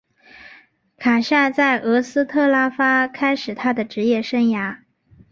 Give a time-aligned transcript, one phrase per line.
[0.97, 4.79] 卡夏在俄斯特拉发开始他的职业生涯。